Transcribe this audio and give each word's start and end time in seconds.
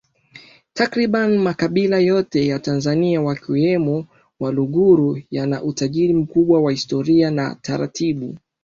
Takriban 0.73 1.37
makabila 1.37 1.99
yote 1.99 2.47
ya 2.47 2.59
Tanzania 2.59 3.21
wakiwemo 3.21 4.05
Waluguru 4.39 5.21
yana 5.31 5.63
utajiri 5.63 6.13
mkubwa 6.13 6.61
wa 6.61 6.71
Historia 6.71 7.31
na 7.31 7.55
taratibu 7.55 8.37